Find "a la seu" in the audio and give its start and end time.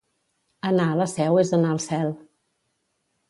0.93-1.37